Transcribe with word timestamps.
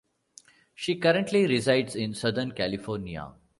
She 0.73 0.95
currently 0.95 1.45
resides 1.45 1.95
in 1.95 2.15
Southern 2.15 2.53
California. 2.53 3.35